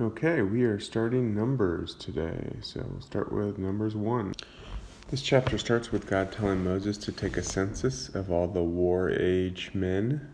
[0.00, 2.56] Okay, we are starting Numbers today.
[2.62, 4.32] So we'll start with Numbers 1.
[5.10, 9.10] This chapter starts with God telling Moses to take a census of all the war
[9.10, 10.32] age men.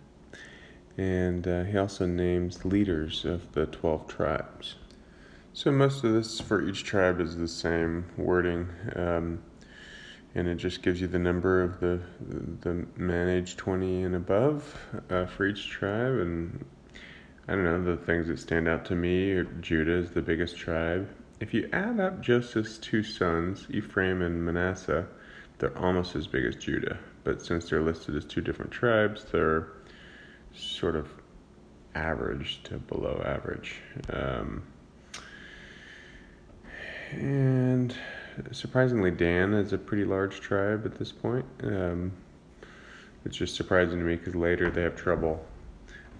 [0.96, 4.76] And uh, he also names leaders of the 12 tribes.
[5.52, 8.68] So most of this for each tribe is the same wording.
[8.94, 9.42] Um,
[10.36, 12.00] and it just gives you the number of the
[12.60, 14.78] the men age 20 and above
[15.10, 16.64] uh, for each tribe and
[17.48, 21.08] I don't know, the things that stand out to me Judah is the biggest tribe.
[21.38, 25.06] If you add up Joseph's two sons, Ephraim and Manasseh,
[25.58, 26.98] they're almost as big as Judah.
[27.22, 29.68] But since they're listed as two different tribes, they're
[30.54, 31.08] sort of
[31.94, 33.76] average to below average.
[34.10, 34.64] Um,
[37.12, 37.94] and
[38.50, 41.44] surprisingly, Dan is a pretty large tribe at this point.
[41.62, 42.12] Um,
[43.24, 45.44] it's just surprising to me because later they have trouble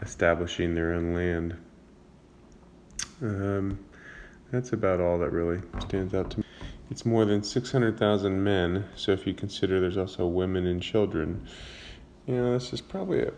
[0.02, 1.56] establishing their own land.
[3.22, 3.78] Um,
[4.50, 6.44] that's about all that really stands out to me.
[6.90, 11.46] It's more than 600,000 men, so if you consider there's also women and children,
[12.26, 13.32] you know, this is probably a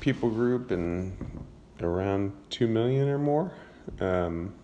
[0.00, 1.16] people group and
[1.80, 3.52] around 2 million or more.
[4.00, 4.54] Um,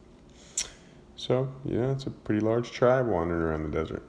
[1.17, 4.02] so, yeah, it's a pretty large tribe wandering around the desert.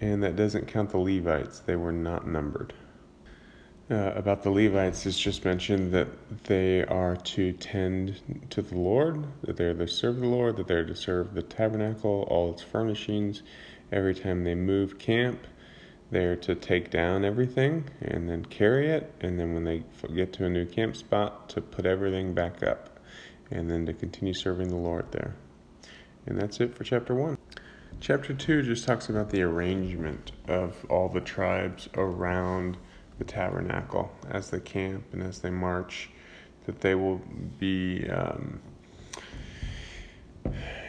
[0.00, 2.72] And that doesn't count the Levites, they were not numbered
[3.90, 6.08] uh, about the Levites is just mentioned that
[6.44, 10.84] they are to tend to the Lord, that they're to serve the Lord, that they're
[10.84, 13.42] to serve the tabernacle, all its furnishings.
[13.90, 15.46] Every time they move camp,
[16.10, 20.44] they're to take down everything and then carry it, and then when they get to
[20.44, 23.00] a new camp spot, to put everything back up,
[23.50, 25.34] and then to continue serving the Lord there.
[26.26, 27.38] And that's it for chapter 1.
[28.00, 32.76] Chapter 2 just talks about the arrangement of all the tribes around
[33.18, 36.10] the tabernacle as they camp and as they march,
[36.66, 37.20] that they will
[37.58, 38.60] be, um,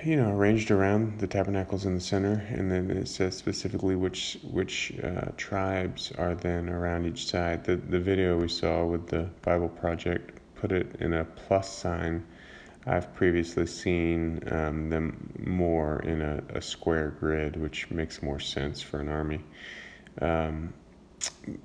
[0.04, 4.38] you know, arranged around the tabernacles in the center, and then it says specifically which
[4.52, 7.64] which uh, tribes are then around each side.
[7.64, 12.26] The the video we saw with the Bible Project put it in a plus sign.
[12.86, 18.82] I've previously seen um, them more in a, a, square grid, which makes more sense
[18.82, 19.42] for an army.
[20.22, 20.74] Um,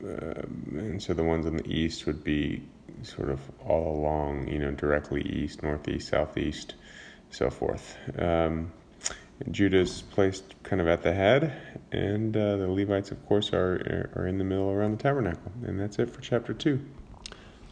[0.01, 2.63] and so the ones on the east would be
[3.03, 6.75] sort of all along, you know, directly east, northeast, southeast,
[7.31, 7.97] so forth.
[8.19, 8.73] Um,
[9.51, 11.61] Judah's placed kind of at the head,
[11.93, 15.53] and uh, the Levites, of course, are are in the middle around the tabernacle.
[15.67, 16.81] And that's it for chapter two.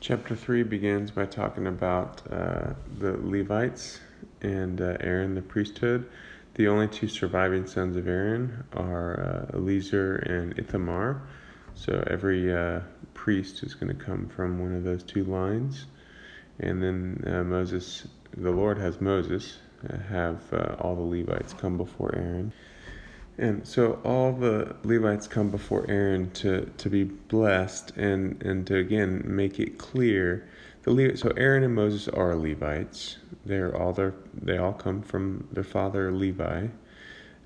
[0.01, 4.01] Chapter three begins by talking about uh, the Levites
[4.41, 6.11] and uh, Aaron, the priesthood.
[6.55, 11.23] The only two surviving sons of Aaron are uh, Eleazar and Ithamar.
[11.75, 12.81] So every uh,
[13.15, 15.87] priest is going to come from one of those two lines.
[16.61, 18.07] And then uh, Moses,
[18.37, 22.53] the Lord has Moses uh, have uh, all the Levites come before Aaron.
[23.39, 28.77] And so all the Levites come before Aaron to, to be blessed and, and to
[28.77, 30.49] again make it clear.
[30.83, 33.17] The Le- so Aaron and Moses are Levites.
[33.47, 36.69] They're all their, they all come from their father Levi.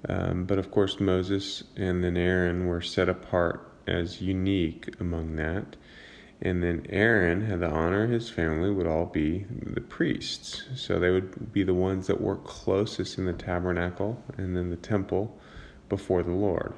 [0.09, 5.77] Um, but of course Moses and then Aaron were set apart as unique among that.
[6.43, 10.65] And then Aaron had the honor his family would all be the priests.
[10.75, 14.77] So they would be the ones that work closest in the tabernacle and then the
[14.77, 15.39] temple
[15.89, 16.75] before the Lord.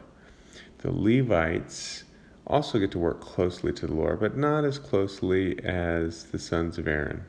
[0.79, 2.05] The Levites
[2.47, 6.79] also get to work closely to the Lord, but not as closely as the sons
[6.79, 7.25] of Aaron.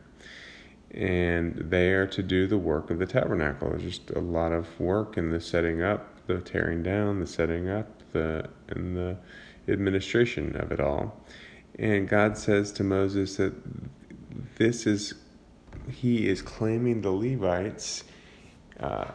[0.91, 3.69] And they are to do the work of the tabernacle.
[3.69, 7.69] There's just a lot of work in the setting up, the tearing down, the setting
[7.69, 9.17] up, the and the
[9.71, 11.19] administration of it all.
[11.77, 13.53] And God says to Moses that
[14.57, 15.13] this is,
[15.91, 18.03] he is claiming the Levites
[18.79, 19.05] uh,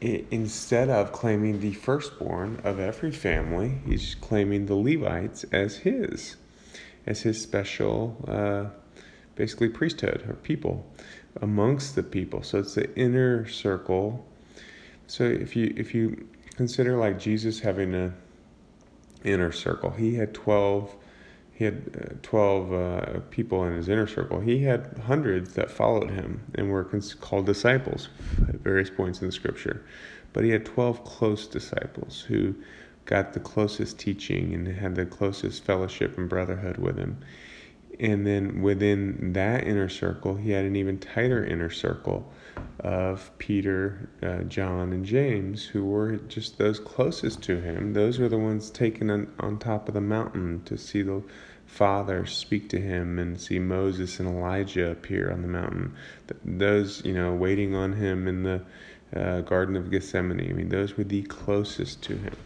[0.00, 6.36] instead of claiming the firstborn of every family, he's claiming the Levites as his,
[7.06, 8.66] as his special, uh,
[9.34, 10.86] basically priesthood or people
[11.40, 12.42] amongst the people.
[12.42, 14.26] So it's the inner circle.
[15.06, 18.14] So if you if you consider like Jesus having a
[19.24, 19.90] inner circle.
[19.90, 20.96] He had 12
[21.56, 24.40] he had uh, 12 uh, people in his inner circle.
[24.40, 26.84] He had hundreds that followed him and were
[27.20, 28.08] called disciples
[28.48, 29.84] at various points in the scripture.
[30.32, 32.56] But he had 12 close disciples who
[33.04, 37.18] got the closest teaching and had the closest fellowship and brotherhood with him.
[38.00, 42.30] And then within that inner circle, he had an even tighter inner circle
[42.80, 47.92] of Peter, uh, John, and James, who were just those closest to him.
[47.92, 51.22] Those were the ones taken on, on top of the mountain to see the
[51.66, 55.94] Father speak to him and see Moses and Elijah appear on the mountain.
[56.44, 58.62] Those, you know, waiting on him in the
[59.14, 60.50] uh, Garden of Gethsemane.
[60.50, 62.36] I mean, those were the closest to him.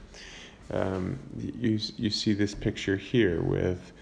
[0.71, 3.93] Um, you, you see this picture here with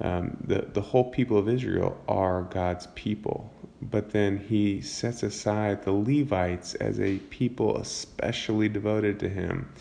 [0.00, 3.52] um, the, the whole people of Israel are God's people.
[3.82, 9.72] But then he sets aside the Levites as a people especially devoted to him.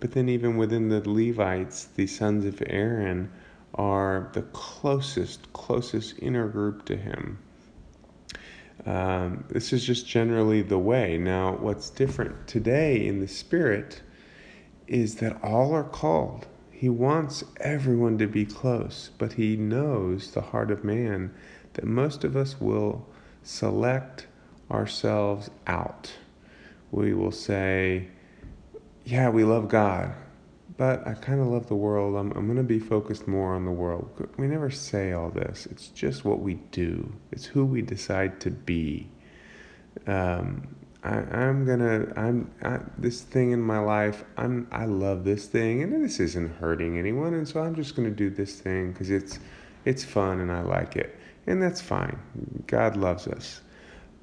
[0.00, 3.30] But then, even within the Levites, the sons of Aaron
[3.74, 7.38] are the closest, closest inner group to him.
[8.84, 11.18] Um, this is just generally the way.
[11.18, 14.02] Now, what's different today in the Spirit
[14.88, 16.46] is that all are called.
[16.76, 21.32] He wants everyone to be close, but he knows the heart of man
[21.72, 23.06] that most of us will
[23.42, 24.26] select
[24.70, 26.12] ourselves out.
[26.90, 28.08] We will say,
[29.06, 30.12] Yeah, we love God,
[30.76, 32.14] but I kind of love the world.
[32.14, 34.28] I'm, I'm going to be focused more on the world.
[34.36, 38.50] We never say all this, it's just what we do, it's who we decide to
[38.50, 39.08] be.
[40.06, 40.75] Um,
[41.06, 44.24] I, am gonna I'm I, this thing in my life.
[44.36, 48.10] I'm I love this thing, and this isn't hurting anyone, and so I'm just gonna
[48.10, 49.38] do this thing because it's
[49.84, 51.16] it's fun and I like it,
[51.46, 52.18] and that's fine.
[52.66, 53.60] God loves us,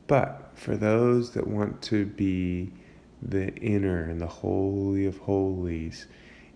[0.07, 2.73] but for those that want to be
[3.21, 6.07] the inner and the holy of holies,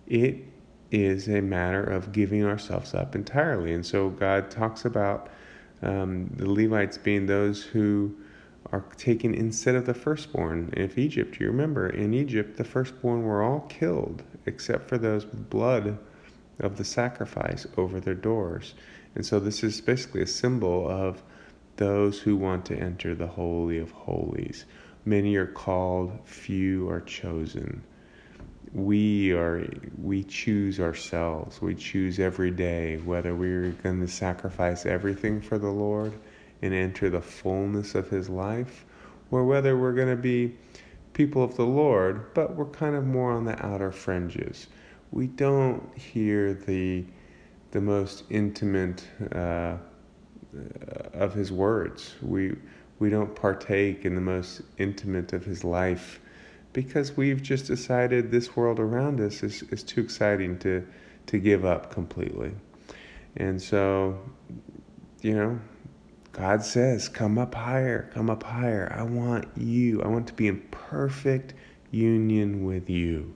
[0.06, 0.44] it
[0.90, 5.30] is a matter of giving ourselves up entirely, and so God talks about
[5.80, 8.14] um, the Levites being those who
[8.70, 10.72] are taken instead of the firstborn.
[10.76, 15.48] If Egypt, you remember, in Egypt, the firstborn were all killed except for those with
[15.48, 15.98] blood
[16.60, 18.74] of the sacrifice over their doors.
[19.14, 21.22] And so this is basically a symbol of
[21.76, 24.64] those who want to enter the Holy of Holies.
[25.04, 27.82] Many are called, few are chosen.
[28.74, 29.66] We are
[29.96, 31.62] we choose ourselves.
[31.62, 36.12] We choose every day whether we're going to sacrifice everything for the Lord
[36.62, 38.84] and enter the fullness of his life,
[39.30, 40.56] or whether we're going to be
[41.12, 44.68] people of the Lord, but we're kind of more on the outer fringes.
[45.10, 47.04] We don't hear the
[47.70, 49.76] the most intimate uh,
[51.12, 52.14] of his words.
[52.22, 52.56] We
[52.98, 56.20] we don't partake in the most intimate of his life
[56.72, 60.86] because we've just decided this world around us is, is too exciting to
[61.26, 62.52] to give up completely.
[63.36, 64.18] And so,
[65.20, 65.60] you know,
[66.38, 68.94] God says, Come up higher, come up higher.
[68.96, 70.00] I want you.
[70.02, 71.54] I want to be in perfect
[71.90, 73.34] union with you.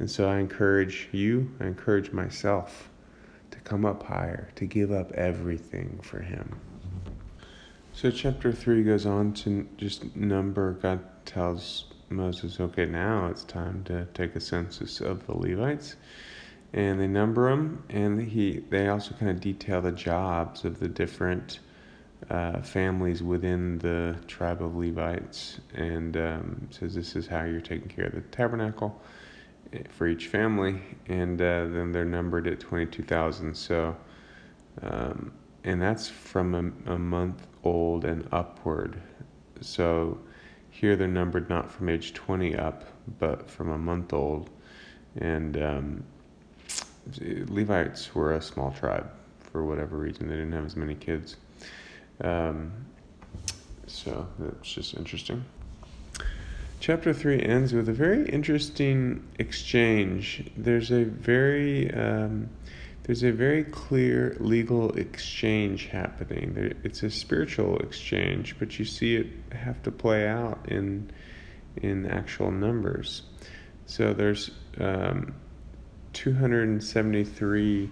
[0.00, 2.90] And so I encourage you, I encourage myself
[3.52, 6.58] to come up higher, to give up everything for Him.
[7.92, 10.72] So, chapter 3 goes on to just number.
[10.72, 15.94] God tells Moses, okay, now it's time to take a census of the Levites.
[16.72, 20.88] And they number them, and he, they also kind of detail the jobs of the
[20.88, 21.60] different
[22.30, 27.88] uh, families within the tribe of Levites and um, says this is how you're taking
[27.88, 29.00] care of the tabernacle
[29.72, 33.54] eh, for each family, and uh, then they're numbered at 22,000.
[33.54, 33.96] So,
[34.82, 35.32] um,
[35.64, 36.54] and that's from
[36.86, 39.00] a, a, month old and upward.
[39.60, 40.18] So,
[40.70, 42.84] here they're numbered not from age 20 up,
[43.18, 44.50] but from a month old.
[45.16, 46.04] And um,
[47.20, 51.36] Levites were a small tribe for whatever reason, they didn't have as many kids.
[52.20, 52.72] Um,
[53.86, 55.44] so that's just interesting.
[56.80, 60.44] Chapter 3 ends with a very interesting exchange.
[60.56, 62.50] There's a very um,
[63.04, 66.74] there's a very clear legal exchange happening.
[66.82, 71.10] It's a spiritual exchange, but you see it have to play out in
[71.76, 73.22] in actual numbers.
[73.86, 74.50] So there's
[74.80, 75.34] um,
[76.14, 77.90] 273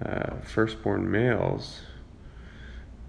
[0.00, 1.82] uh, firstborn males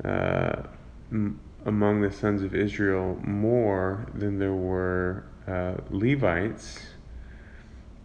[0.03, 0.63] uh,
[1.12, 6.79] m- among the sons of Israel more than there were uh, Levites,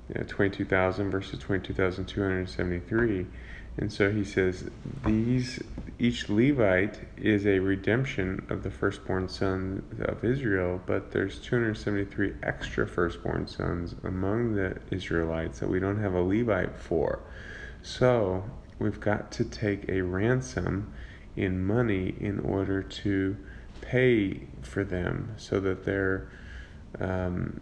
[0.08, 3.26] you know, 22,000 versus 22,273.
[3.78, 4.70] And so he says,
[5.04, 5.62] these
[5.98, 12.86] each Levite is a redemption of the firstborn son of Israel, but there's 273 extra
[12.86, 17.20] firstborn sons among the Israelites that we don't have a Levite for.
[17.82, 18.44] So
[18.78, 20.92] we've got to take a ransom
[21.36, 23.36] in money in order to
[23.80, 26.28] pay for them so that they're
[27.00, 27.60] um,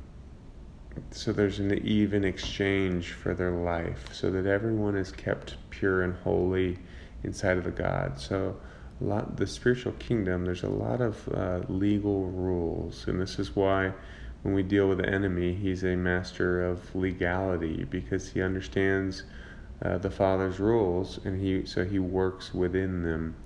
[1.11, 6.15] so there's an even exchange for their life so that everyone is kept pure and
[6.19, 6.79] holy
[7.25, 8.21] inside of the god.
[8.21, 8.57] So
[9.01, 13.57] a lot the spiritual kingdom there's a lot of uh, legal rules and this is
[13.57, 13.93] why
[14.43, 19.25] when we deal with the enemy he's a master of legality because he understands
[19.83, 23.37] uh, the Father's rules, and he so he works within them.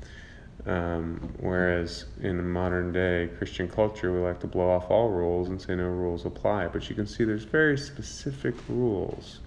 [0.67, 5.61] Um, whereas in modern day Christian culture, we like to blow off all rules and
[5.61, 6.69] say no rules apply.
[6.69, 9.41] But you can see there's very specific rules.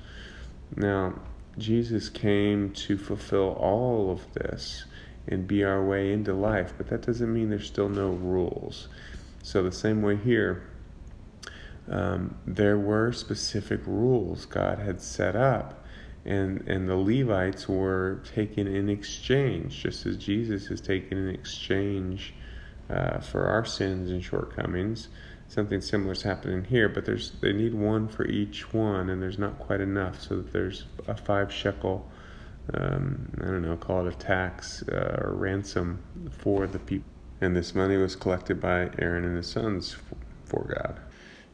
[0.76, 1.14] Now,
[1.58, 4.86] Jesus came to fulfill all of this
[5.28, 8.88] and be our way into life, but that doesn't mean there's still no rules.
[9.44, 10.64] So, the same way here,
[11.90, 15.81] um, there were specific rules God had set up,
[16.26, 22.34] and, and the Levites were taken in exchange, just as Jesus is taken in exchange
[22.90, 25.08] uh, for our sins and shortcomings
[25.52, 29.38] something similar is happening here, but there's they need one for each one, and there's
[29.38, 32.10] not quite enough, so that there's a five shekel,
[32.74, 36.02] um, I don't know, call it a tax uh, or ransom
[36.32, 37.10] for the people.
[37.42, 39.98] And this money was collected by Aaron and his sons
[40.46, 41.00] for God.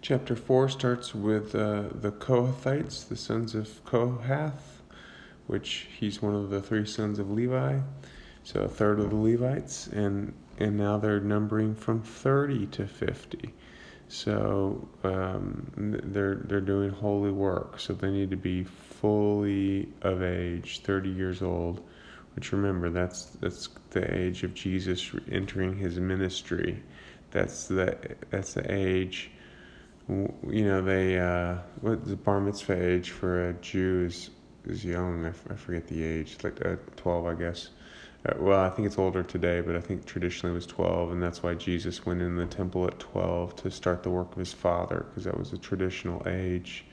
[0.02, 4.82] Chapter 4 starts with uh, the Kohathites, the sons of Kohath,
[5.48, 7.80] which he's one of the three sons of Levi,
[8.44, 13.54] so a third of the Levites, and, and now they're numbering from 30 to 50.
[14.10, 17.80] So um, they're they're doing holy work.
[17.80, 21.82] So they need to be fully of age, 30 years old.
[22.36, 26.84] Which remember, that's that's the age of Jesus entering his ministry.
[27.32, 27.98] That's the
[28.30, 29.32] that's the age.
[30.10, 34.30] You know they uh, what the bar mitzvah age for a Jew is
[34.66, 35.26] is young.
[35.26, 37.70] I, f- I forget the age, like uh, 12, I guess.
[38.26, 41.24] Uh, well, I think it's older today, but I think traditionally it was 12, and
[41.24, 44.54] that's why Jesus went in the temple at 12 to start the work of his
[44.54, 46.86] father, because that was a traditional age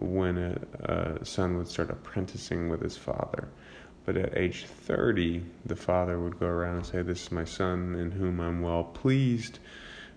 [0.00, 3.48] when a, a, son would start apprenticing with his father.
[4.04, 7.94] But at age 30, the father would go around and say, This is my son
[7.94, 9.60] in whom I'm well pleased.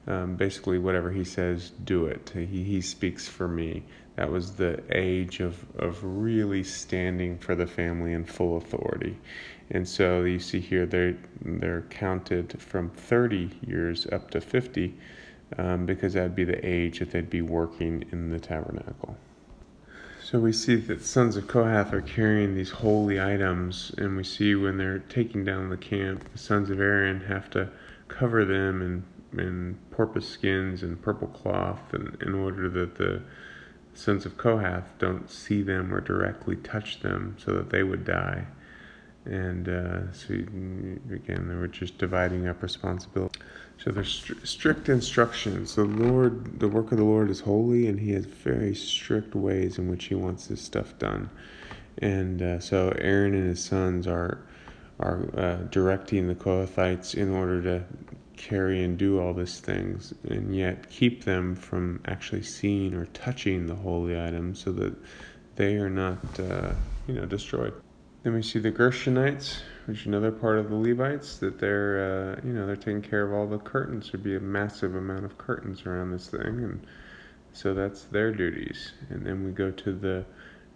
[0.08, 2.32] Um, basically, whatever he says, do it.
[2.34, 3.84] He, he speaks for me.
[4.16, 9.18] That was the age of, of really standing for the family in full authority.
[9.70, 14.96] And so you see here they're, they're counted from 30 years up to 50
[15.58, 19.18] um, because that would be the age that they'd be working in the tabernacle.
[20.24, 24.56] So we see that sons of Kohath are carrying these holy items, and we see
[24.56, 27.70] when they're taking down the camp, the sons of Aaron have to
[28.10, 33.22] cover them in, in porpoise skins and purple cloth in, in order that the
[33.94, 38.48] sons of Kohath don't see them or directly touch them so that they would die
[39.28, 43.40] and uh, so again, they were just dividing up responsibility.
[43.78, 45.76] So there's st- strict instructions.
[45.76, 49.78] The Lord, the work of the Lord is holy, and He has very strict ways
[49.78, 51.30] in which He wants this stuff done.
[51.98, 54.40] And uh, so Aaron and his sons are
[55.00, 57.84] are uh, directing the Kohathites in order to
[58.38, 63.68] carry and do all these things, and yet keep them from actually seeing or touching
[63.68, 64.96] the holy items, so that
[65.56, 66.72] they are not, uh,
[67.08, 67.74] you know, destroyed.
[68.24, 72.46] Then we see the Gershonites, which is another part of the Levites, that they're, uh,
[72.46, 74.12] you know, they're taking care of all the curtains.
[74.12, 76.86] There'd be a massive amount of curtains around this thing, and
[77.54, 78.92] so that's their duties.
[79.10, 80.26] And then we go to the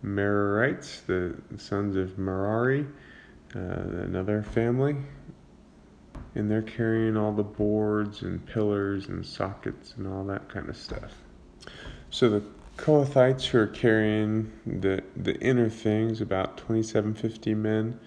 [0.03, 2.87] Merarites, the sons of Merari,
[3.55, 4.95] uh, another family,
[6.35, 10.77] and they're carrying all the boards and pillars and sockets and all that kind of
[10.77, 11.13] stuff.
[12.09, 12.43] So the
[12.77, 17.99] Kohathites who are carrying the, the inner things, about 2750 men.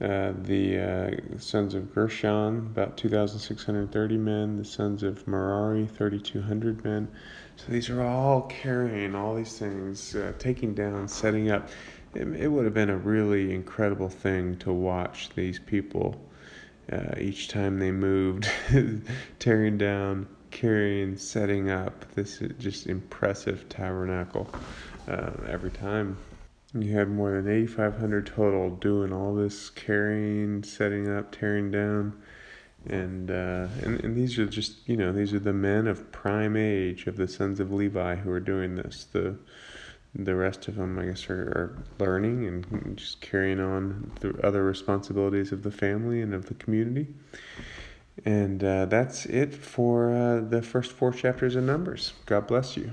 [0.00, 4.56] Uh, the uh, sons of Gershon, about 2,630 men.
[4.56, 7.06] The sons of Merari, 3,200 men.
[7.54, 11.68] So these are all carrying all these things, uh, taking down, setting up.
[12.14, 16.20] It, it, would have been a really incredible thing to watch these people
[16.90, 18.50] uh, each time they moved,
[19.38, 24.48] tearing down carrying, setting up this just impressive tabernacle
[25.08, 26.16] uh, every time.
[26.74, 32.22] You had more than 8,500 total doing all this carrying, setting up, tearing down.
[32.86, 36.56] And, uh, and and these are just you know these are the men of prime
[36.56, 39.04] age of the sons of Levi who are doing this.
[39.04, 39.36] The
[40.14, 44.64] the rest of them, I guess, are, are learning and just carrying on the other
[44.64, 47.08] responsibilities of the family and of the community.
[48.24, 52.12] And uh, that's it for uh, the first four chapters of Numbers.
[52.26, 52.92] God bless you.